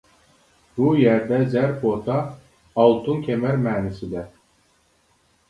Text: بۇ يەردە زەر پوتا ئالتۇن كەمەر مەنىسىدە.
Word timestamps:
بۇ 0.77 0.87
يەردە 0.99 1.41
زەر 1.55 1.75
پوتا 1.83 2.15
ئالتۇن 2.73 3.21
كەمەر 3.29 3.61
مەنىسىدە. 3.69 4.27